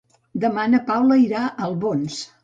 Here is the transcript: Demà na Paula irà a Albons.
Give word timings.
Demà 0.43 0.61
na 0.71 0.79
Paula 0.87 1.17
irà 1.23 1.43
a 1.49 1.51
Albons. 1.67 2.17